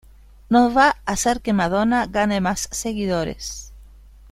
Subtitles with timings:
[0.53, 3.71] No va hacer que Madonna gane más seguidores.